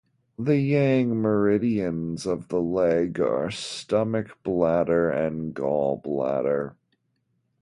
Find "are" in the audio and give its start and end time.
3.19-3.51